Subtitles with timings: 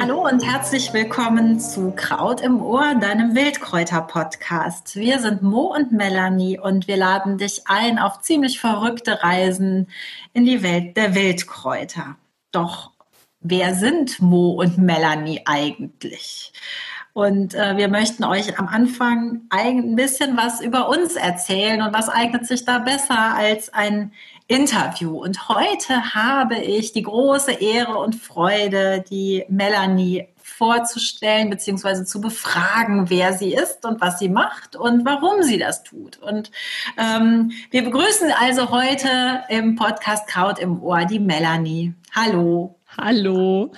[0.00, 4.96] Hallo und herzlich willkommen zu Kraut im Ohr, deinem Wildkräuter-Podcast.
[4.96, 9.88] Wir sind Mo und Melanie und wir laden dich ein auf ziemlich verrückte Reisen
[10.32, 12.16] in die Welt der Wildkräuter.
[12.50, 12.92] Doch
[13.40, 16.52] wer sind Mo und Melanie eigentlich?
[17.12, 22.08] Und äh, wir möchten euch am Anfang ein bisschen was über uns erzählen und was
[22.08, 24.12] eignet sich da besser als ein
[24.52, 25.18] Interview.
[25.18, 32.04] Und heute habe ich die große Ehre und Freude, die Melanie vorzustellen bzw.
[32.04, 36.18] zu befragen, wer sie ist und was sie macht und warum sie das tut.
[36.18, 36.50] Und
[36.98, 41.94] ähm, wir begrüßen also heute im Podcast Kraut im Ohr die Melanie.
[42.14, 42.78] Hallo.
[42.98, 43.72] Hallo.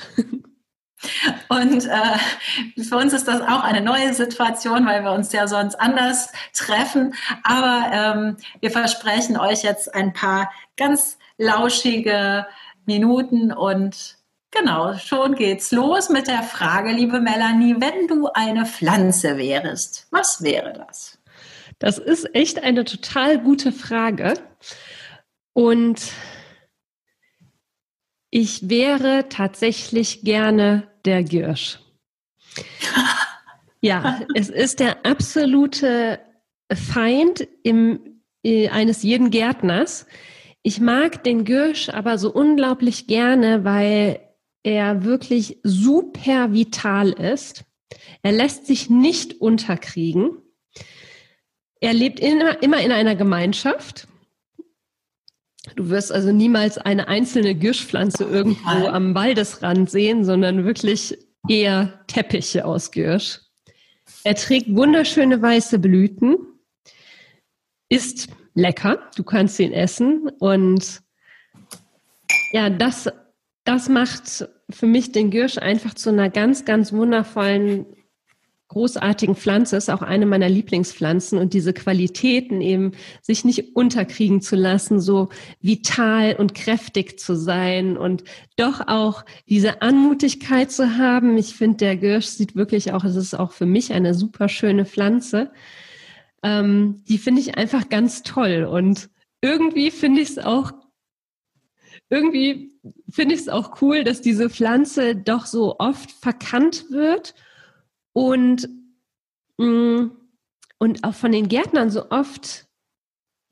[1.48, 5.74] Und äh, für uns ist das auch eine neue Situation, weil wir uns ja sonst
[5.76, 7.14] anders treffen.
[7.42, 12.46] Aber ähm, wir versprechen euch jetzt ein paar ganz lauschige
[12.86, 14.16] Minuten und
[14.50, 20.42] genau, schon geht's los mit der Frage, liebe Melanie, wenn du eine Pflanze wärst, was
[20.42, 21.18] wäre das?
[21.78, 24.34] Das ist echt eine total gute Frage.
[25.52, 26.12] Und
[28.30, 31.78] ich wäre tatsächlich gerne der Girsch.
[33.80, 36.18] Ja, es ist der absolute
[36.72, 40.06] Feind im, äh, eines jeden Gärtners.
[40.62, 44.20] Ich mag den Girsch aber so unglaublich gerne, weil
[44.62, 47.64] er wirklich super vital ist.
[48.22, 50.38] Er lässt sich nicht unterkriegen.
[51.80, 54.08] Er lebt immer, immer in einer Gemeinschaft.
[55.76, 61.18] Du wirst also niemals eine einzelne Girschpflanze irgendwo am Waldesrand sehen, sondern wirklich
[61.48, 63.40] eher Teppiche aus Girsch.
[64.22, 66.36] Er trägt wunderschöne weiße Blüten,
[67.88, 71.02] ist lecker, du kannst ihn essen und
[72.52, 73.10] ja, das,
[73.64, 77.86] das macht für mich den Girsch einfach zu einer ganz, ganz wundervollen
[78.74, 82.92] großartigen Pflanze, ist auch eine meiner Lieblingspflanzen und diese Qualitäten eben
[83.22, 85.28] sich nicht unterkriegen zu lassen, so
[85.60, 88.24] vital und kräftig zu sein und
[88.56, 91.38] doch auch diese Anmutigkeit zu haben.
[91.38, 94.84] Ich finde, der Girsch sieht wirklich auch, es ist auch für mich eine super schöne
[94.84, 95.52] Pflanze.
[96.42, 99.08] Ähm, die finde ich einfach ganz toll und
[99.40, 100.72] irgendwie finde ich es auch
[102.10, 102.72] irgendwie
[103.08, 107.34] finde ich es auch cool, dass diese Pflanze doch so oft verkannt wird
[108.14, 108.68] und,
[109.58, 110.06] mm,
[110.78, 112.66] und auch von den Gärtnern so oft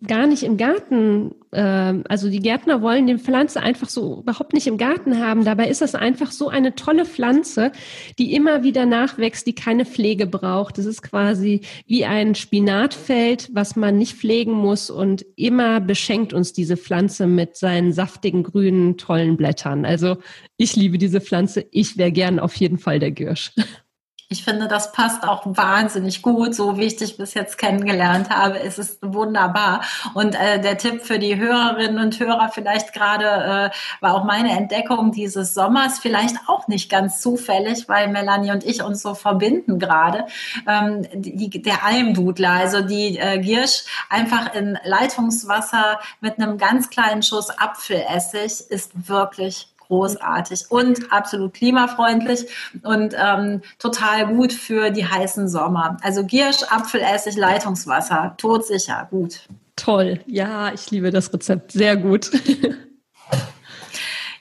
[0.06, 4.66] gar nicht im Garten, äh, also die Gärtner wollen die Pflanze einfach so überhaupt nicht
[4.66, 5.44] im Garten haben.
[5.44, 7.72] Dabei ist das einfach so eine tolle Pflanze,
[8.18, 10.78] die immer wieder nachwächst, die keine Pflege braucht.
[10.78, 16.52] Das ist quasi wie ein Spinatfeld, was man nicht pflegen muss und immer beschenkt uns
[16.52, 19.84] diese Pflanze mit seinen saftigen, grünen, tollen Blättern.
[19.84, 20.16] Also
[20.56, 21.64] ich liebe diese Pflanze.
[21.70, 23.52] Ich wäre gern auf jeden Fall der Girsch.
[24.32, 26.54] Ich finde, das passt auch wahnsinnig gut.
[26.54, 29.82] So wie ich dich bis jetzt kennengelernt habe, ist es wunderbar.
[30.15, 34.56] Und äh, der Tipp für die Hörerinnen und Hörer vielleicht gerade äh, war auch meine
[34.56, 39.78] Entdeckung dieses Sommers vielleicht auch nicht ganz zufällig, weil Melanie und ich uns so verbinden
[39.78, 40.25] gerade.
[40.66, 47.22] Ähm, die, der Almdudler, also die äh, Giersch einfach in Leitungswasser mit einem ganz kleinen
[47.22, 52.47] Schuss Apfelessig ist wirklich großartig und absolut klimafreundlich
[52.82, 55.98] und ähm, total gut für die heißen Sommer.
[56.03, 59.41] Also Giersch, Apfelessig, Leitungswasser, todsicher, gut.
[59.76, 62.30] Toll, ja, ich liebe das Rezept, sehr gut.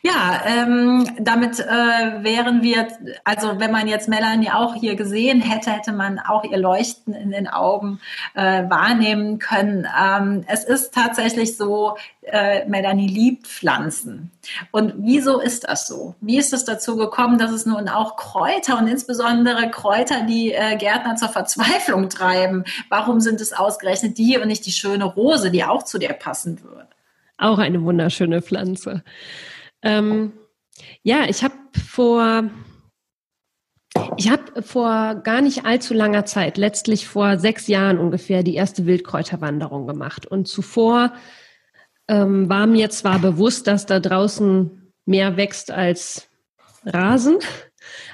[0.04, 1.64] Ja, ähm, damit äh,
[2.24, 2.88] wären wir,
[3.24, 7.30] also wenn man jetzt Melanie auch hier gesehen hätte, hätte man auch ihr Leuchten in
[7.30, 8.00] den Augen
[8.34, 9.88] äh, wahrnehmen können.
[10.02, 14.32] Ähm, es ist tatsächlich so, äh, Melanie liebt Pflanzen.
[14.72, 16.16] Und wieso ist das so?
[16.20, 20.78] Wie ist es dazu gekommen, dass es nun auch Kräuter und insbesondere Kräuter, die äh,
[20.78, 22.64] Gärtner zur Verzweiflung treiben?
[22.90, 26.64] Warum sind es ausgerechnet die und nicht die schöne Rose, die auch zu dir passen
[26.64, 26.88] würde?
[27.38, 29.04] Auch eine wunderschöne Pflanze.
[29.84, 30.34] Ähm,
[31.04, 31.56] ja, ich habe
[31.86, 32.50] vor,
[34.18, 38.86] ich habe vor gar nicht allzu langer Zeit, letztlich vor sechs Jahren ungefähr, die erste
[38.86, 40.26] Wildkräuterwanderung gemacht.
[40.26, 41.14] Und zuvor
[42.08, 46.30] ähm, war mir zwar bewusst, dass da draußen mehr wächst als
[46.86, 47.38] Rasen,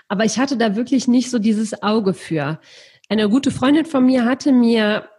[0.08, 2.60] Aber ich hatte da wirklich nicht so dieses Auge für.
[3.10, 5.10] Eine gute Freundin von mir hatte mir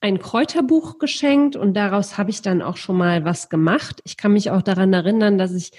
[0.00, 4.00] ein Kräuterbuch geschenkt und daraus habe ich dann auch schon mal was gemacht.
[4.04, 5.72] Ich kann mich auch daran erinnern, dass ich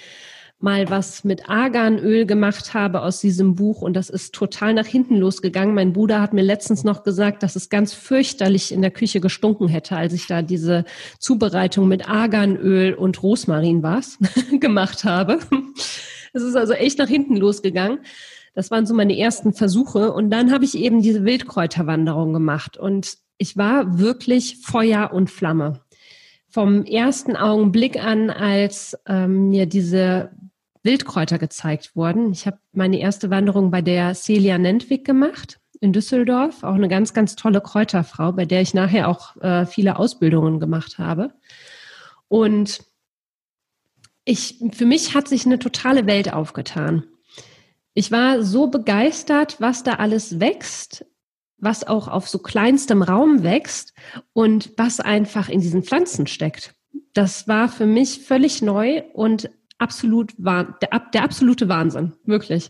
[0.59, 5.15] mal was mit Arganöl gemacht habe aus diesem Buch und das ist total nach hinten
[5.17, 5.75] losgegangen.
[5.75, 9.67] Mein Bruder hat mir letztens noch gesagt, dass es ganz fürchterlich in der Küche gestunken
[9.67, 10.85] hätte, als ich da diese
[11.19, 14.17] Zubereitung mit Arganöl und Rosmarin was
[14.59, 15.39] gemacht habe.
[16.33, 17.99] Es ist also echt nach hinten losgegangen.
[18.57, 23.19] Das waren so meine ersten Versuche und dann habe ich eben diese Wildkräuterwanderung gemacht und
[23.37, 25.81] ich war wirklich Feuer und Flamme
[26.49, 30.31] vom ersten Augenblick an, als ähm, mir diese
[30.81, 32.31] Wildkräuter gezeigt wurden.
[32.31, 37.13] Ich habe meine erste Wanderung bei der Celia Nentwig gemacht in Düsseldorf, auch eine ganz,
[37.13, 41.31] ganz tolle Kräuterfrau, bei der ich nachher auch äh, viele Ausbildungen gemacht habe.
[42.27, 42.81] Und
[44.25, 47.03] ich, für mich hat sich eine totale Welt aufgetan.
[47.97, 51.03] Ich war so begeistert, was da alles wächst,
[51.57, 53.95] was auch auf so kleinstem Raum wächst
[54.33, 56.75] und was einfach in diesen Pflanzen steckt.
[57.13, 59.49] Das war für mich völlig neu und
[59.79, 60.75] absolut der,
[61.11, 62.69] der absolute Wahnsinn, wirklich.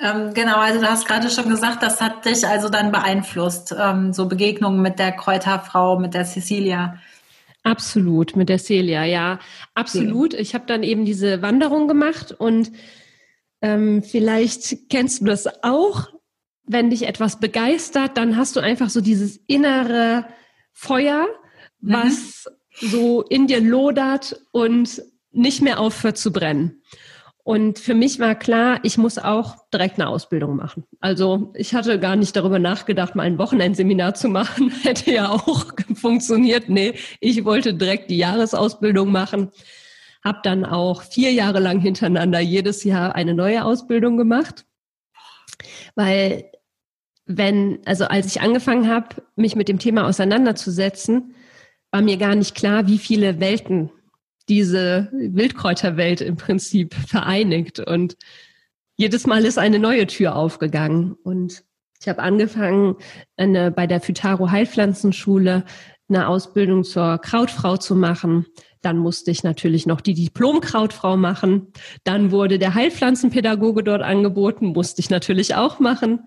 [0.00, 4.12] Ähm, genau, also du hast gerade schon gesagt, das hat dich also dann beeinflusst, ähm,
[4.12, 6.98] so Begegnungen mit der Kräuterfrau, mit der Cecilia.
[7.62, 9.38] Absolut, mit der Celia, ja,
[9.74, 10.34] absolut.
[10.34, 12.72] Ich habe dann eben diese Wanderung gemacht und
[13.62, 16.08] ähm, vielleicht kennst du das auch,
[16.64, 20.26] wenn dich etwas begeistert, dann hast du einfach so dieses innere
[20.72, 21.26] Feuer,
[21.80, 21.92] mhm.
[21.92, 22.44] was
[22.80, 25.02] so in dir lodert und
[25.32, 26.82] nicht mehr aufhört zu brennen.
[27.42, 30.84] Und für mich war klar, ich muss auch direkt eine Ausbildung machen.
[31.00, 34.70] Also ich hatte gar nicht darüber nachgedacht, mal ein Wochenendseminar zu machen.
[34.82, 36.68] Hätte ja auch funktioniert.
[36.68, 39.50] Nee, ich wollte direkt die Jahresausbildung machen.
[40.22, 44.66] Hab dann auch vier Jahre lang hintereinander jedes Jahr eine neue Ausbildung gemacht.
[45.94, 46.50] Weil
[47.26, 51.34] wenn, also als ich angefangen habe, mich mit dem Thema auseinanderzusetzen,
[51.90, 53.90] war mir gar nicht klar, wie viele Welten
[54.48, 57.80] diese Wildkräuterwelt im Prinzip vereinigt.
[57.80, 58.16] Und
[58.96, 61.12] jedes Mal ist eine neue Tür aufgegangen.
[61.22, 61.64] Und
[62.00, 62.96] ich habe angefangen,
[63.36, 65.64] eine, bei der Phytaro Heilpflanzenschule
[66.08, 68.46] eine Ausbildung zur Krautfrau zu machen.
[68.82, 71.72] Dann musste ich natürlich noch die Diplom-Krautfrau machen.
[72.04, 76.20] Dann wurde der Heilpflanzenpädagoge dort angeboten, musste ich natürlich auch machen.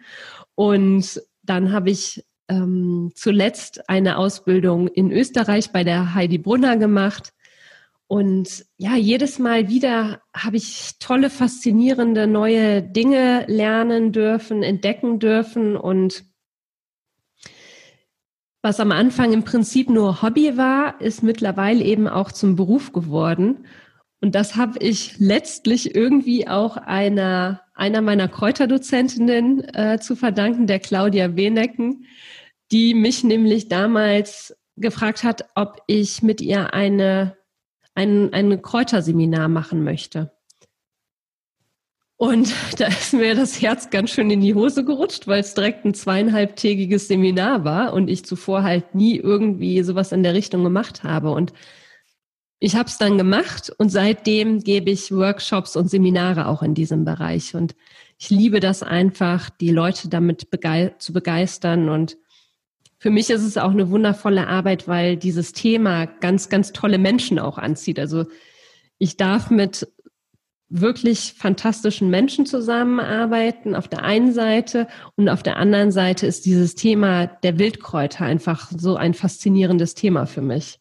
[0.55, 7.33] Und dann habe ich ähm, zuletzt eine Ausbildung in Österreich bei der Heidi Brunner gemacht.
[8.07, 15.75] Und ja, jedes Mal wieder habe ich tolle, faszinierende neue Dinge lernen dürfen, entdecken dürfen.
[15.75, 16.23] Und
[18.63, 23.65] was am Anfang im Prinzip nur Hobby war, ist mittlerweile eben auch zum Beruf geworden.
[24.21, 30.79] Und das habe ich letztlich irgendwie auch einer, einer meiner Kräuterdozentinnen äh, zu verdanken, der
[30.79, 32.05] Claudia Wenecken,
[32.71, 37.35] die mich nämlich damals gefragt hat, ob ich mit ihr eine,
[37.95, 40.31] ein, ein Kräuterseminar machen möchte.
[42.23, 45.83] Und da ist mir das Herz ganz schön in die Hose gerutscht, weil es direkt
[45.83, 51.03] ein zweieinhalbtägiges Seminar war und ich zuvor halt nie irgendwie sowas in der Richtung gemacht
[51.03, 51.31] habe.
[51.31, 51.51] Und
[52.59, 57.03] ich habe es dann gemacht und seitdem gebe ich Workshops und Seminare auch in diesem
[57.03, 57.55] Bereich.
[57.55, 57.75] Und
[58.17, 60.47] ich liebe das einfach, die Leute damit
[60.99, 62.15] zu begeistern und
[62.99, 67.37] für mich ist es auch eine wundervolle Arbeit, weil dieses Thema ganz, ganz tolle Menschen
[67.37, 67.99] auch anzieht.
[67.99, 68.27] Also
[68.97, 69.85] ich darf mit
[70.75, 76.73] wirklich fantastischen Menschen zusammenarbeiten auf der einen Seite und auf der anderen Seite ist dieses
[76.73, 80.79] Thema der Wildkräuter einfach so ein faszinierendes Thema für mich.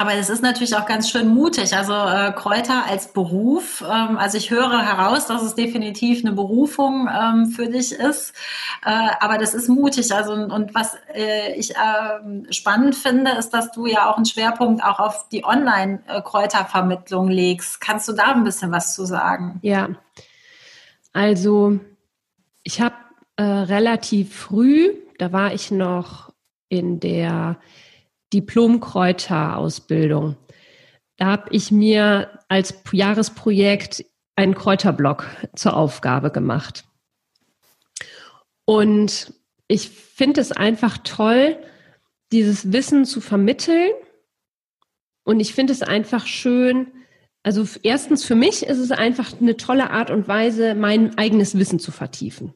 [0.00, 1.76] Aber es ist natürlich auch ganz schön mutig.
[1.76, 3.82] Also äh, Kräuter als Beruf.
[3.82, 8.32] Ähm, also ich höre heraus, dass es definitiv eine Berufung ähm, für dich ist.
[8.84, 10.14] Äh, aber das ist mutig.
[10.14, 14.84] Also und was äh, ich äh, spannend finde, ist, dass du ja auch einen Schwerpunkt
[14.84, 17.80] auch auf die Online-Kräutervermittlung legst.
[17.80, 19.58] Kannst du da ein bisschen was zu sagen?
[19.62, 19.88] Ja.
[21.12, 21.80] Also
[22.62, 22.94] ich habe
[23.34, 26.32] äh, relativ früh, da war ich noch
[26.68, 27.56] in der
[28.32, 30.36] Diplom-Kräuter-Ausbildung.
[31.16, 34.04] Da habe ich mir als Jahresprojekt
[34.36, 36.84] einen Kräuterblock zur Aufgabe gemacht.
[38.64, 39.34] Und
[39.66, 41.58] ich finde es einfach toll,
[42.32, 43.90] dieses Wissen zu vermitteln.
[45.24, 46.92] Und ich finde es einfach schön,
[47.42, 51.78] also erstens für mich ist es einfach eine tolle Art und Weise, mein eigenes Wissen
[51.78, 52.54] zu vertiefen.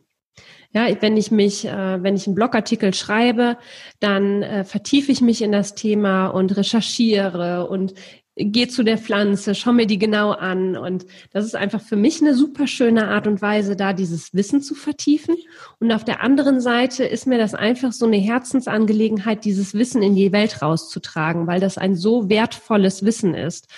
[0.75, 3.59] Ja, wenn ich mich, äh, wenn ich einen Blogartikel schreibe,
[4.01, 7.95] dann äh, vertiefe ich mich in das Thema und recherchiere und
[8.37, 10.77] geh zu der Pflanze, schau mir die genau an.
[10.77, 14.63] Und das ist einfach für mich eine super schöne Art und Weise, da dieses Wissen
[14.63, 15.37] zu vertiefen.
[15.81, 20.15] Und auf der anderen Seite ist mir das einfach so eine Herzensangelegenheit, dieses Wissen in
[20.15, 23.69] die Welt rauszutragen, weil das ein so wertvolles Wissen ist,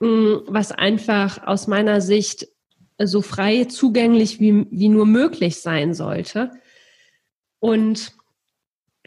[0.00, 2.48] mm, was einfach aus meiner Sicht
[3.02, 6.50] so frei zugänglich wie, wie nur möglich sein sollte.
[7.58, 8.12] Und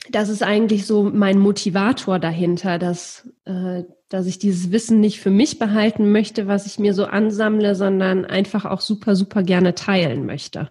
[0.10, 5.32] das ist eigentlich so mein Motivator dahinter, dass, äh, dass ich dieses Wissen nicht für
[5.32, 10.26] mich behalten möchte, was ich mir so ansammle, sondern einfach auch super, super gerne teilen
[10.26, 10.70] möchte.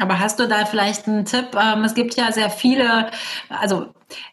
[0.00, 1.50] Aber hast du da vielleicht einen Tipp?
[1.54, 3.10] Ähm, es gibt ja sehr viele,
[3.48, 3.86] also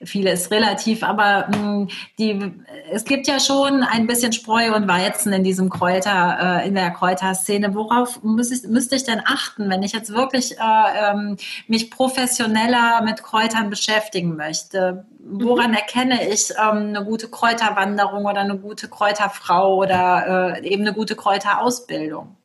[0.03, 1.87] viele ist relativ, aber hm,
[2.17, 2.51] die,
[2.91, 6.89] es gibt ja schon ein bisschen Spreu und Weizen in diesem Kräuter, äh, in der
[6.89, 7.75] Kräuterszene.
[7.75, 11.37] Worauf müsste ich, müsste ich denn achten, wenn ich jetzt wirklich äh, ähm,
[11.67, 15.05] mich professioneller mit Kräutern beschäftigen möchte?
[15.19, 15.77] Woran mhm.
[15.77, 21.15] erkenne ich ähm, eine gute Kräuterwanderung oder eine gute Kräuterfrau oder äh, eben eine gute
[21.15, 22.35] Kräuterausbildung?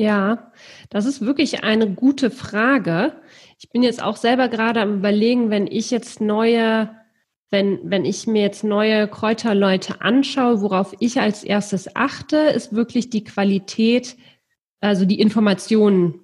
[0.00, 0.50] Ja,
[0.88, 3.20] das ist wirklich eine gute Frage.
[3.58, 6.88] Ich bin jetzt auch selber gerade am überlegen, wenn ich jetzt neue,
[7.50, 13.10] wenn, wenn ich mir jetzt neue Kräuterleute anschaue, worauf ich als erstes achte, ist wirklich
[13.10, 14.16] die Qualität,
[14.80, 16.20] also die Informationen,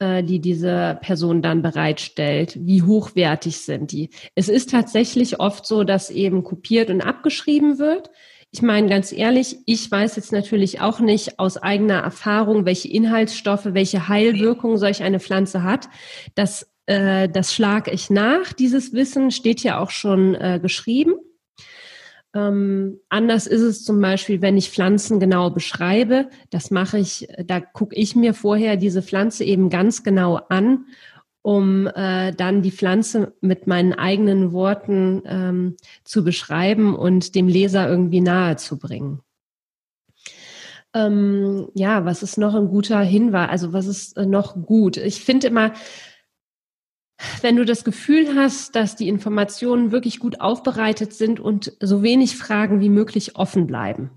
[0.00, 2.58] äh, die diese Person dann bereitstellt.
[2.58, 4.10] Wie hochwertig sind die?
[4.34, 8.10] Es ist tatsächlich oft so, dass eben kopiert und abgeschrieben wird.
[8.56, 13.66] Ich meine ganz ehrlich, ich weiß jetzt natürlich auch nicht aus eigener Erfahrung, welche Inhaltsstoffe,
[13.66, 15.90] welche Heilwirkung solch eine Pflanze hat.
[16.36, 18.54] Das, äh, das schlage ich nach.
[18.54, 21.16] Dieses Wissen steht ja auch schon äh, geschrieben.
[22.34, 26.30] Ähm, anders ist es zum Beispiel, wenn ich Pflanzen genau beschreibe.
[26.48, 30.86] Das mache ich, da gucke ich mir vorher diese Pflanze eben ganz genau an
[31.46, 37.88] um äh, dann die Pflanze mit meinen eigenen Worten ähm, zu beschreiben und dem Leser
[37.88, 39.20] irgendwie nahe zu bringen.
[40.92, 43.48] Ähm, ja, was ist noch ein guter Hinweis?
[43.48, 44.96] Also was ist äh, noch gut?
[44.96, 45.72] Ich finde immer,
[47.42, 52.36] wenn du das Gefühl hast, dass die Informationen wirklich gut aufbereitet sind und so wenig
[52.36, 54.10] Fragen wie möglich offen bleiben,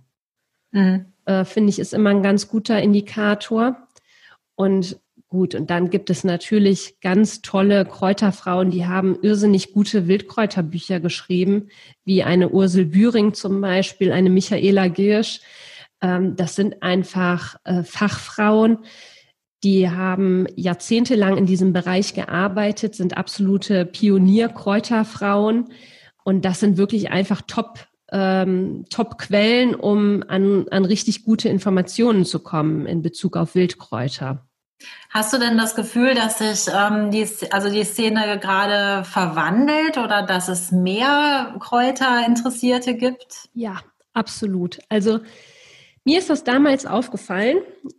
[0.72, 1.06] mhm.
[1.26, 3.88] äh, finde ich, ist immer ein ganz guter Indikator.
[4.56, 11.00] Und Gut, und dann gibt es natürlich ganz tolle Kräuterfrauen, die haben irrsinnig gute Wildkräuterbücher
[11.00, 11.70] geschrieben,
[12.04, 15.42] wie eine Ursel Büring zum Beispiel, eine Michaela Girsch.
[16.02, 18.80] Ähm, das sind einfach äh, Fachfrauen,
[19.64, 25.70] die haben jahrzehntelang in diesem Bereich gearbeitet, sind absolute Pionierkräuterfrauen.
[26.24, 32.40] Und das sind wirklich einfach top ähm, Top-Quellen, um an, an richtig gute Informationen zu
[32.40, 34.49] kommen in Bezug auf Wildkräuter.
[35.10, 40.24] Hast du denn das Gefühl, dass sich ähm, die, also die Szene gerade verwandelt oder
[40.24, 43.50] dass es mehr Kräuterinteressierte gibt?
[43.54, 43.82] Ja,
[44.14, 44.80] absolut.
[44.88, 45.20] Also
[46.06, 47.58] mir ist das damals aufgefallen.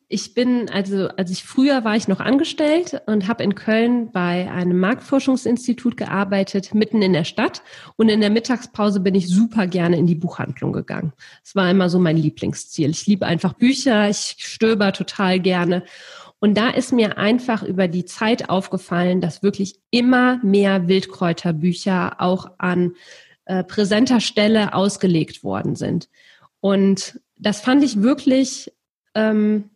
[0.09, 4.51] Ich bin, also als ich früher war ich noch angestellt und habe in Köln bei
[4.51, 7.63] einem Marktforschungsinstitut gearbeitet, mitten in der Stadt.
[7.97, 11.13] Und in der Mittagspause bin ich super gerne in die Buchhandlung gegangen.
[11.45, 12.91] Es war immer so mein Lieblingsziel.
[12.91, 15.85] Ich liebe einfach Bücher, ich stöber total gerne.
[16.41, 22.51] Und da ist mir einfach über die Zeit aufgefallen, dass wirklich immer mehr Wildkräuterbücher auch
[22.59, 22.95] an
[23.45, 26.09] äh, präsenter Stelle ausgelegt worden sind.
[26.61, 28.73] Und das fand ich wirklich,
[29.15, 29.71] ähm,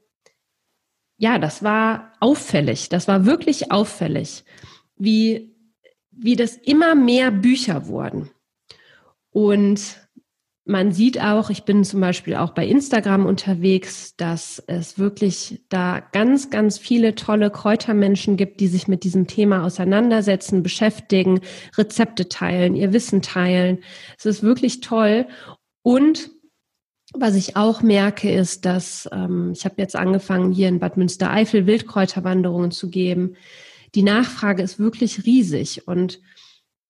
[1.19, 2.89] ja, das war auffällig.
[2.89, 4.45] Das war wirklich auffällig,
[4.97, 5.55] wie,
[6.11, 8.31] wie das immer mehr Bücher wurden.
[9.31, 10.04] Und
[10.67, 16.01] man sieht auch, ich bin zum Beispiel auch bei Instagram unterwegs, dass es wirklich da
[16.01, 21.41] ganz, ganz viele tolle Kräutermenschen gibt, die sich mit diesem Thema auseinandersetzen, beschäftigen,
[21.77, 23.79] Rezepte teilen, ihr Wissen teilen.
[24.17, 25.27] Es ist wirklich toll.
[25.83, 26.31] Und
[27.13, 31.67] was ich auch merke, ist, dass ähm, ich habe jetzt angefangen, hier in Bad Münstereifel
[31.67, 33.37] Wildkräuterwanderungen zu geben.
[33.95, 36.21] Die Nachfrage ist wirklich riesig und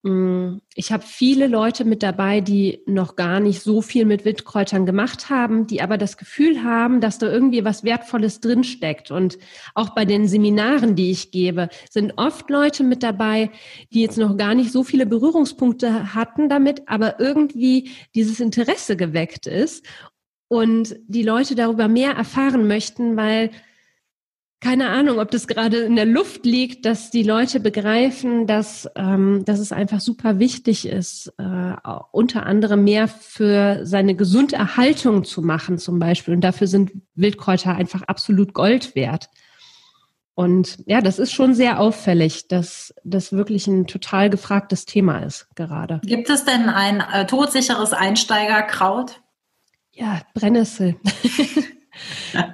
[0.06, 5.30] ich habe viele Leute mit dabei, die noch gar nicht so viel mit Wildkräutern gemacht
[5.30, 9.10] haben, die aber das Gefühl haben, dass da irgendwie was Wertvolles drinsteckt.
[9.10, 9.38] Und
[9.74, 13.50] auch bei den Seminaren, die ich gebe, sind oft Leute mit dabei,
[13.94, 19.46] die jetzt noch gar nicht so viele Berührungspunkte hatten damit, aber irgendwie dieses Interesse geweckt
[19.46, 19.86] ist
[20.48, 23.50] und die Leute darüber mehr erfahren möchten, weil
[24.64, 29.44] keine Ahnung, ob das gerade in der Luft liegt, dass die Leute begreifen, dass, ähm,
[29.44, 31.74] dass es einfach super wichtig ist, äh,
[32.12, 36.32] unter anderem mehr für seine Gesunderhaltung zu machen zum Beispiel.
[36.32, 39.28] Und dafür sind Wildkräuter einfach absolut Gold wert.
[40.34, 45.46] Und ja, das ist schon sehr auffällig, dass das wirklich ein total gefragtes Thema ist
[45.56, 46.00] gerade.
[46.04, 49.20] Gibt es denn ein äh, todsicheres Einsteigerkraut?
[49.92, 50.96] Ja, Brennnessel.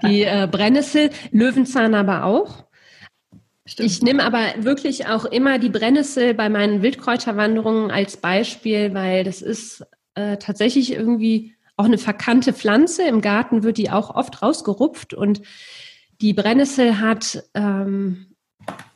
[0.02, 2.64] die äh, Brennnessel, Löwenzahn aber auch.
[3.66, 3.90] Stimmt.
[3.90, 9.42] Ich nehme aber wirklich auch immer die Brennnessel bei meinen Wildkräuterwanderungen als Beispiel, weil das
[9.42, 13.04] ist äh, tatsächlich irgendwie auch eine verkannte Pflanze.
[13.04, 15.42] Im Garten wird die auch oft rausgerupft und
[16.20, 18.34] die Brennnessel hat ähm,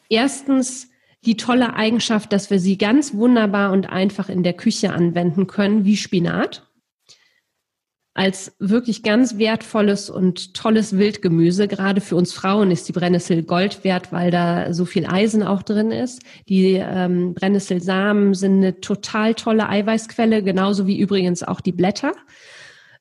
[0.09, 0.91] erstens
[1.25, 5.85] die tolle Eigenschaft, dass wir sie ganz wunderbar und einfach in der Küche anwenden können,
[5.85, 6.67] wie Spinat
[8.15, 11.67] als wirklich ganz wertvolles und tolles Wildgemüse.
[11.67, 15.65] Gerade für uns Frauen ist die Brennnessel Gold wert, weil da so viel Eisen auch
[15.65, 16.23] drin ist.
[16.49, 22.13] Die ähm, Brennnesselsamen sind eine total tolle Eiweißquelle, genauso wie übrigens auch die Blätter.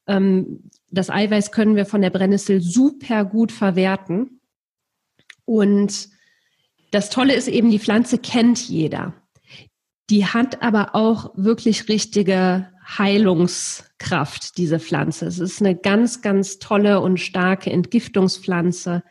[0.08, 4.42] Ähm, das Eiweiß können wir von der Brennnessel super gut verwerten.
[5.46, 6.10] Und
[6.90, 9.14] das Tolle ist eben, die Pflanze kennt jeder.
[10.10, 15.26] Die hat aber auch wirklich richtige Heilungskraft, diese Pflanze.
[15.26, 19.04] Es ist eine ganz, ganz tolle und starke Entgiftungspflanze,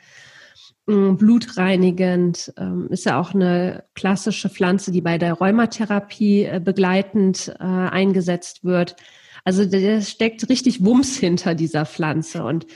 [0.87, 7.55] mm, blutreinigend, ähm, ist ja auch eine klassische Pflanze, die bei der Rheumatherapie äh, begleitend
[7.59, 8.97] äh, eingesetzt wird.
[9.45, 12.45] Also da steckt richtig Wumms hinter dieser Pflanze.
[12.45, 12.67] Und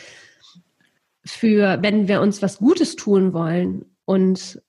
[1.25, 4.61] für, wenn wir uns was Gutes tun wollen und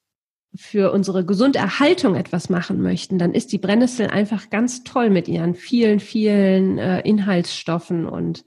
[0.58, 5.56] für unsere Gesunderhaltung etwas machen möchten, dann ist die Brennnessel einfach ganz toll mit ihren
[5.56, 8.44] vielen, vielen äh, Inhaltsstoffen und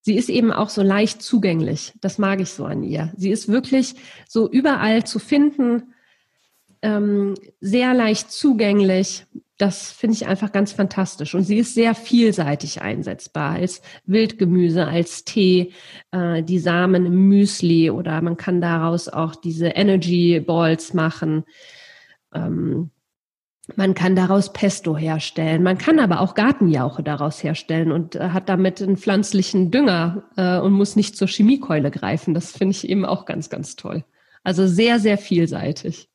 [0.00, 1.92] sie ist eben auch so leicht zugänglich.
[2.00, 3.12] Das mag ich so an ihr.
[3.16, 3.94] Sie ist wirklich
[4.28, 5.94] so überall zu finden,
[6.82, 9.26] ähm, sehr leicht zugänglich
[9.58, 11.34] das finde ich einfach ganz fantastisch.
[11.34, 15.72] Und sie ist sehr vielseitig einsetzbar als Wildgemüse, als Tee,
[16.12, 21.44] äh, die Samen im Müsli oder man kann daraus auch diese Energy Balls machen.
[22.32, 22.90] Ähm,
[23.74, 25.62] man kann daraus Pesto herstellen.
[25.62, 30.58] Man kann aber auch Gartenjauche daraus herstellen und äh, hat damit einen pflanzlichen Dünger äh,
[30.60, 32.32] und muss nicht zur Chemiekeule greifen.
[32.32, 34.04] Das finde ich eben auch ganz, ganz toll.
[34.44, 36.08] Also sehr, sehr vielseitig.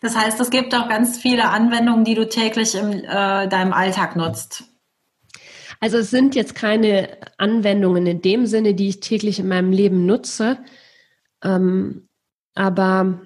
[0.00, 4.16] Das heißt, es gibt auch ganz viele Anwendungen, die du täglich in äh, deinem Alltag
[4.16, 4.64] nutzt.
[5.80, 10.06] Also es sind jetzt keine Anwendungen in dem Sinne, die ich täglich in meinem Leben
[10.06, 10.58] nutze.
[11.42, 12.08] Ähm,
[12.54, 13.20] aber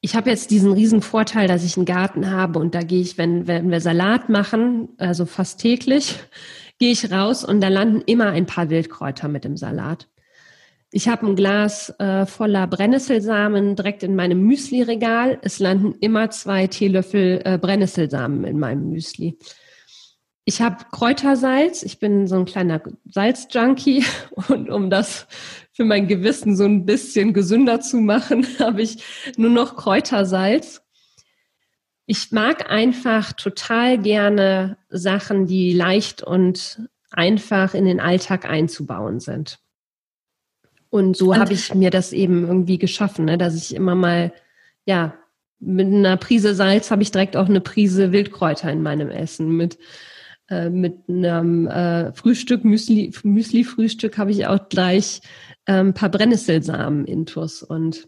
[0.00, 3.16] ich habe jetzt diesen riesen Vorteil, dass ich einen Garten habe und da gehe ich,
[3.16, 6.16] wenn, wenn wir Salat machen, also fast täglich,
[6.78, 10.08] gehe ich raus und da landen immer ein paar Wildkräuter mit dem Salat.
[10.96, 15.40] Ich habe ein Glas äh, voller Brennnesselsamen direkt in meinem Müsli-Regal.
[15.42, 19.36] Es landen immer zwei Teelöffel äh, Brennnesselsamen in meinem Müsli.
[20.44, 21.82] Ich habe Kräutersalz.
[21.82, 24.04] Ich bin so ein kleiner Salzjunkie
[24.48, 25.26] und um das
[25.72, 29.02] für mein Gewissen so ein bisschen gesünder zu machen, habe ich
[29.36, 30.80] nur noch Kräutersalz.
[32.06, 39.58] Ich mag einfach total gerne Sachen, die leicht und einfach in den Alltag einzubauen sind.
[40.94, 44.32] Und so habe ich mir das eben irgendwie geschaffen, ne, dass ich immer mal,
[44.86, 45.14] ja,
[45.58, 49.56] mit einer Prise Salz habe ich direkt auch eine Prise Wildkräuter in meinem Essen.
[49.56, 49.76] Mit,
[50.48, 55.20] äh, mit einem äh, Frühstück, Müsli, Müsli-Frühstück habe ich auch gleich
[55.64, 58.06] äh, ein paar Brennnesselsamen intus und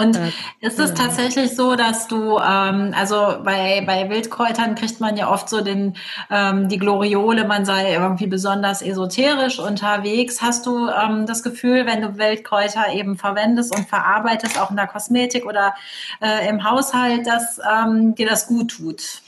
[0.00, 5.16] und äh, ist es tatsächlich so, dass du, ähm, also bei, bei Wildkräutern kriegt man
[5.16, 5.96] ja oft so den,
[6.30, 10.40] ähm, die Gloriole, man sei irgendwie besonders esoterisch unterwegs.
[10.40, 14.86] Hast du ähm, das Gefühl, wenn du Wildkräuter eben verwendest und verarbeitest, auch in der
[14.86, 15.74] Kosmetik oder
[16.22, 19.22] äh, im Haushalt, dass ähm, dir das gut tut?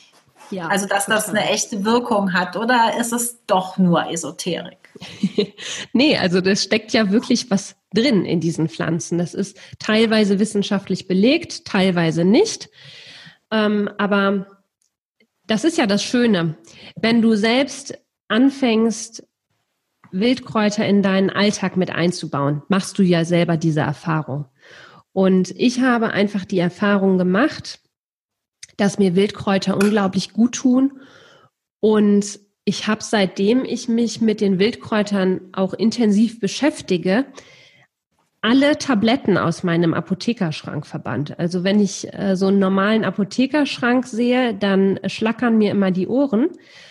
[0.50, 1.18] Ja, also dass total.
[1.20, 4.90] das eine echte Wirkung hat oder ist es doch nur Esoterik?
[5.92, 9.18] nee, also das steckt ja wirklich was drin in diesen Pflanzen.
[9.18, 12.70] Das ist teilweise wissenschaftlich belegt, teilweise nicht.
[13.50, 14.46] Ähm, aber
[15.46, 16.57] das ist ja das Schöne.
[16.96, 19.26] Wenn du selbst anfängst,
[20.11, 24.46] Wildkräuter in deinen Alltag mit einzubauen, machst du ja selber diese Erfahrung.
[25.12, 27.81] Und ich habe einfach die Erfahrung gemacht,
[28.76, 31.00] dass mir Wildkräuter unglaublich gut tun
[31.81, 37.26] und ich habe seitdem ich mich mit den Wildkräutern auch intensiv beschäftige,
[38.42, 41.38] alle Tabletten aus meinem Apothekerschrank verbannt.
[41.38, 46.50] Also wenn ich äh, so einen normalen Apothekerschrank sehe, dann schlackern mir immer die Ohren.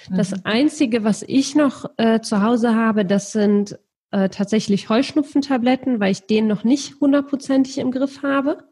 [0.10, 0.16] Mhm.
[0.16, 3.78] Das Einzige, was ich noch äh, zu Hause habe, das sind
[4.12, 8.64] äh, tatsächlich Heuschnupfentabletten, weil ich den noch nicht hundertprozentig im Griff habe.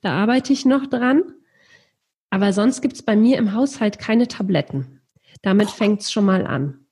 [0.00, 1.22] Da arbeite ich noch dran.
[2.30, 5.02] Aber sonst gibt es bei mir im Haushalt keine Tabletten.
[5.42, 6.86] Damit fängt es schon mal an.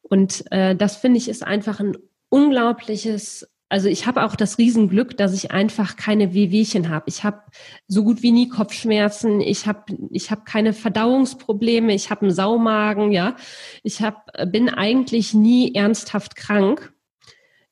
[0.00, 1.96] Und äh, das finde ich ist einfach ein
[2.28, 7.04] unglaubliches Also ich habe auch das Riesenglück, dass ich einfach keine Wehwehchen habe.
[7.08, 7.42] Ich habe
[7.86, 9.42] so gut wie nie Kopfschmerzen.
[9.42, 11.92] Ich habe ich hab keine Verdauungsprobleme.
[11.92, 13.12] Ich habe einen Saumagen.
[13.12, 13.36] Ja,
[13.82, 16.94] ich hab, bin eigentlich nie ernsthaft krank.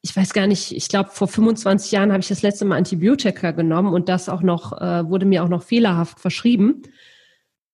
[0.03, 0.73] Ich weiß gar nicht.
[0.73, 4.43] Ich glaube, vor 25 Jahren habe ich das letzte Mal Antibiotika genommen und das auch
[4.43, 6.83] noch äh, wurde mir auch noch fehlerhaft verschrieben.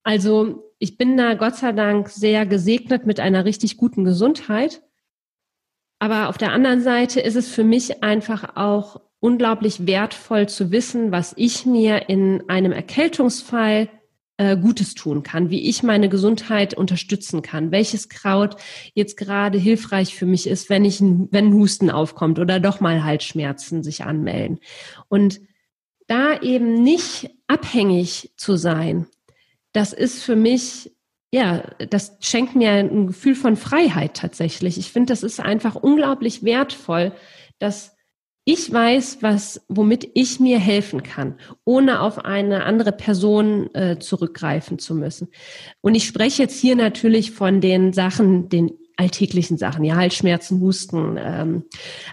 [0.04, 4.82] Also ich bin da Gott sei Dank sehr gesegnet mit einer richtig guten Gesundheit.
[6.03, 11.12] Aber auf der anderen Seite ist es für mich einfach auch unglaublich wertvoll zu wissen,
[11.12, 13.88] was ich mir in einem Erkältungsfall
[14.37, 18.57] äh, Gutes tun kann, wie ich meine Gesundheit unterstützen kann, welches Kraut
[18.95, 23.85] jetzt gerade hilfreich für mich ist, wenn ich wenn Husten aufkommt oder doch mal Halsschmerzen
[23.85, 24.59] sich anmelden.
[25.07, 25.41] Und
[26.09, 29.07] da eben nicht abhängig zu sein,
[29.71, 30.91] das ist für mich
[31.33, 34.77] ja, das schenkt mir ein Gefühl von Freiheit tatsächlich.
[34.77, 37.12] Ich finde, das ist einfach unglaublich wertvoll,
[37.59, 37.97] dass
[38.45, 44.79] ich weiß, was, womit ich mir helfen kann, ohne auf eine andere Person äh, zurückgreifen
[44.79, 45.29] zu müssen.
[45.81, 51.18] Und ich spreche jetzt hier natürlich von den Sachen, den alltäglichen Sachen, ja, Halsschmerzen, Husten,
[51.18, 51.64] ähm,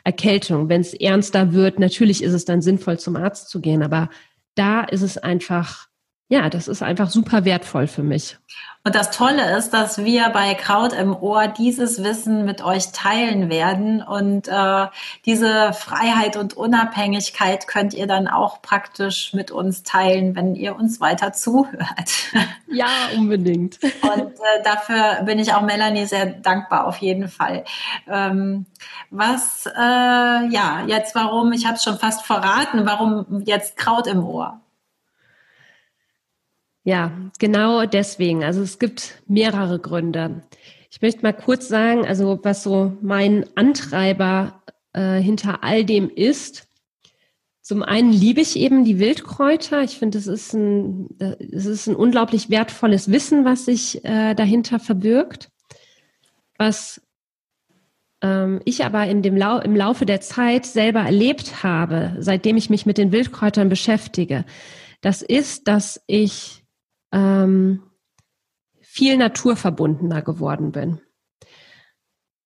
[0.04, 0.70] Erkältung.
[0.70, 4.10] Wenn es ernster wird, natürlich ist es dann sinnvoll, zum Arzt zu gehen, aber
[4.56, 5.89] da ist es einfach
[6.30, 8.38] ja, das ist einfach super wertvoll für mich.
[8.86, 13.50] Und das Tolle ist, dass wir bei Kraut im Ohr dieses Wissen mit euch teilen
[13.50, 14.02] werden.
[14.04, 14.88] Und äh,
[15.26, 21.02] diese Freiheit und Unabhängigkeit könnt ihr dann auch praktisch mit uns teilen, wenn ihr uns
[21.02, 22.10] weiter zuhört.
[22.72, 22.86] Ja,
[23.18, 23.80] unbedingt.
[23.82, 27.64] Und äh, dafür bin ich auch Melanie sehr dankbar auf jeden Fall.
[28.08, 28.68] Ähm,
[29.10, 34.24] was, äh, ja, jetzt warum, ich habe es schon fast verraten, warum jetzt Kraut im
[34.24, 34.62] Ohr?
[36.90, 38.44] Ja, genau deswegen.
[38.44, 40.42] Also es gibt mehrere Gründe.
[40.90, 46.68] Ich möchte mal kurz sagen, also was so mein Antreiber äh, hinter all dem ist.
[47.62, 49.84] Zum einen liebe ich eben die Wildkräuter.
[49.84, 55.52] Ich finde, es ist ein, ist ein unglaublich wertvolles Wissen, was sich äh, dahinter verbirgt.
[56.58, 57.04] Was
[58.24, 62.72] ähm, ich aber in dem Lau im Laufe der Zeit selber erlebt habe, seitdem ich
[62.72, 64.44] mich mit den Wildkräutern beschäftige,
[65.02, 66.59] das ist, dass ich
[67.12, 67.84] ähm,
[68.82, 71.00] viel naturverbundener geworden bin.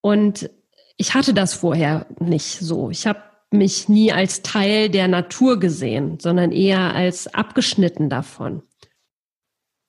[0.00, 0.50] Und
[0.96, 2.90] ich hatte das vorher nicht so.
[2.90, 8.62] Ich habe mich nie als Teil der Natur gesehen, sondern eher als abgeschnitten davon.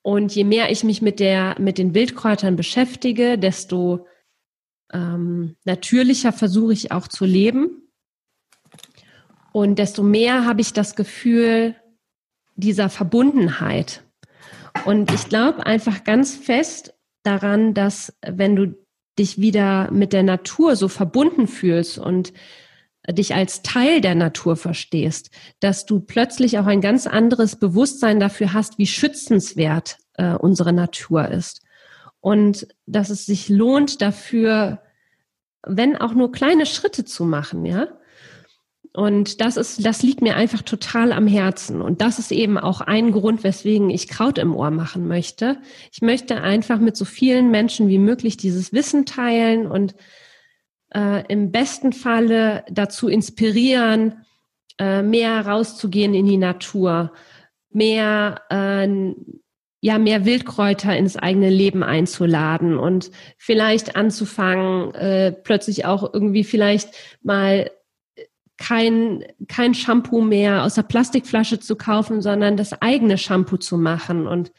[0.02, 4.08] Und je mehr ich mich mit der mit den Wildkräutern beschäftige, desto
[4.94, 7.90] ähm, natürlicher versuche ich auch zu leben.
[9.52, 11.76] Und desto mehr habe ich das Gefühl
[12.56, 14.05] dieser Verbundenheit
[14.84, 18.76] und ich glaube einfach ganz fest daran, dass wenn du
[19.18, 22.34] dich wieder mit der Natur so verbunden fühlst und
[23.10, 28.54] dich als Teil der Natur verstehst, dass du plötzlich auch ein ganz anderes Bewusstsein dafür
[28.54, 31.62] hast, wie schützenswert äh, unsere Natur ist.
[32.20, 34.82] Und dass es sich lohnt, dafür,
[35.62, 37.88] wenn auch nur kleine Schritte zu machen, ja,
[38.96, 41.82] und das ist, das liegt mir einfach total am Herzen.
[41.82, 45.58] Und das ist eben auch ein Grund, weswegen ich Kraut im Ohr machen möchte.
[45.92, 49.96] Ich möchte einfach mit so vielen Menschen wie möglich dieses Wissen teilen und
[50.94, 54.26] äh, im besten Falle dazu inspirieren,
[54.80, 57.12] äh, mehr rauszugehen in die Natur,
[57.70, 59.14] mehr, äh,
[59.82, 66.94] ja, mehr Wildkräuter ins eigene Leben einzuladen und vielleicht anzufangen, äh, plötzlich auch irgendwie vielleicht
[67.22, 67.70] mal
[68.58, 74.28] kein, kein Shampoo mehr aus der Plastikflasche zu kaufen, sondern das eigene Shampoo zu machen.
[74.28, 74.52] Und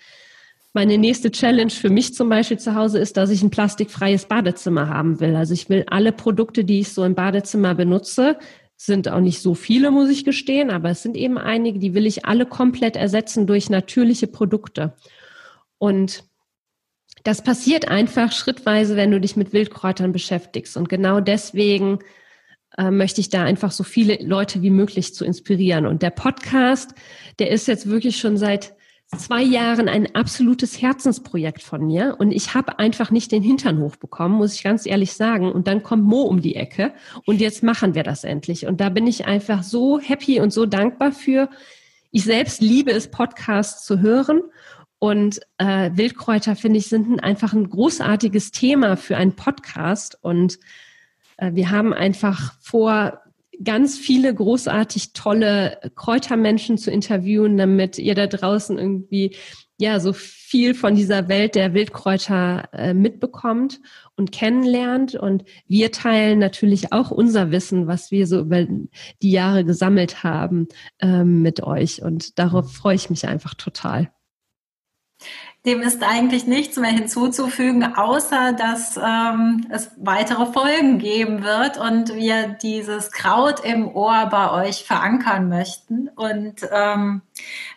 [0.72, 4.88] meine nächste Challenge für mich zum Beispiel zu Hause ist, dass ich ein plastikfreies Badezimmer
[4.88, 5.34] haben will.
[5.34, 8.38] Also ich will alle Produkte, die ich so im Badezimmer benutze,
[8.76, 12.04] sind auch nicht so viele, muss ich gestehen, aber es sind eben einige, die will
[12.04, 14.92] ich alle komplett ersetzen durch natürliche Produkte.
[15.78, 16.24] Und
[17.24, 20.76] das passiert einfach schrittweise, wenn du dich mit Wildkräutern beschäftigst.
[20.76, 22.00] Und genau deswegen
[22.78, 25.86] äh, möchte ich da einfach so viele Leute wie möglich zu inspirieren.
[25.86, 26.94] Und der Podcast,
[27.38, 28.74] der ist jetzt wirklich schon seit
[29.16, 34.36] zwei Jahren ein absolutes Herzensprojekt von mir und ich habe einfach nicht den Hintern hochbekommen,
[34.36, 35.52] muss ich ganz ehrlich sagen.
[35.52, 36.92] Und dann kommt Mo um die Ecke
[37.24, 38.66] und jetzt machen wir das endlich.
[38.66, 41.48] Und da bin ich einfach so happy und so dankbar für.
[42.10, 44.42] Ich selbst liebe es, Podcasts zu hören
[44.98, 50.58] und äh, Wildkräuter, finde ich, sind einfach ein großartiges Thema für einen Podcast und
[51.38, 53.20] wir haben einfach vor,
[53.62, 59.36] ganz viele großartig tolle Kräutermenschen zu interviewen, damit ihr da draußen irgendwie
[59.78, 63.80] ja so viel von dieser Welt der Wildkräuter äh, mitbekommt
[64.16, 65.14] und kennenlernt.
[65.14, 70.68] Und wir teilen natürlich auch unser Wissen, was wir so über die Jahre gesammelt haben,
[71.00, 72.02] ähm, mit euch.
[72.02, 74.10] Und darauf freue ich mich einfach total.
[75.66, 82.14] Dem ist eigentlich nichts mehr hinzuzufügen, außer dass ähm, es weitere Folgen geben wird und
[82.14, 86.08] wir dieses Kraut im Ohr bei euch verankern möchten.
[86.14, 87.22] Und ähm,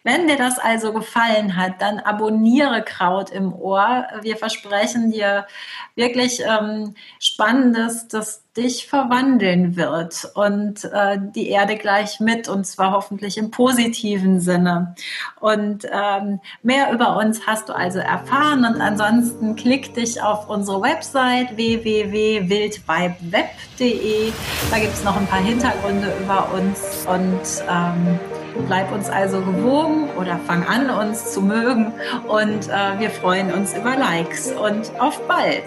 [0.04, 4.06] wenn dir das also gefallen hat, dann abonniere Kraut im Ohr.
[4.22, 5.48] Wir versprechen dir
[5.96, 12.92] wirklich ähm, Spannendes, das dich verwandeln wird und äh, die Erde gleich mit und zwar
[12.92, 14.96] hoffentlich im positiven Sinne.
[15.40, 20.82] Und ähm, mehr über uns hast du also erfahren und ansonsten klick dich auf unsere
[20.82, 24.34] Website www.wildvibeweb.de.
[24.72, 28.20] Da gibt es noch ein paar Hintergründe über uns und ähm,
[28.68, 31.94] bleib uns also gewogen oder fang an, uns zu mögen
[32.28, 35.66] und äh, wir freuen uns über Likes und auf bald.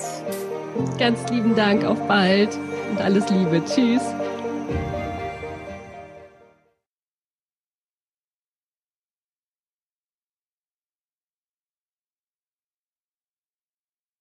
[0.99, 2.51] Ganz lieben Dank, auf bald
[2.91, 3.63] und alles Liebe.
[3.65, 4.03] Tschüss.